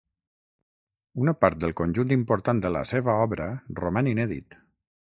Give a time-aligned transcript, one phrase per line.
[1.25, 3.51] Una part del conjunt important de la seva obra
[3.85, 4.63] roman inèdit.